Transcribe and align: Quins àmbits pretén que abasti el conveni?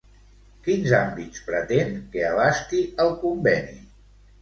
Quins 0.67 0.93
àmbits 1.01 1.45
pretén 1.51 1.95
que 2.17 2.25
abasti 2.33 2.83
el 3.07 3.17
conveni? 3.25 3.83